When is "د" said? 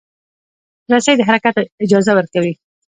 1.17-1.21